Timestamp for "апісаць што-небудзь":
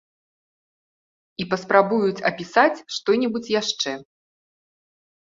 2.33-3.55